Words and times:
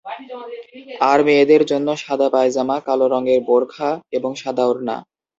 আর 1.03 1.19
মেয়েদের 1.25 1.61
জন্য 1.65 1.87
সাদা 1.97 2.27
পায়জামা, 2.33 2.77
কালো 2.87 3.05
রঙের 3.07 3.39
বোরখা 3.47 3.89
এবং 4.11 4.31
সাদা 4.35 4.63
ওড়না। 4.67 4.95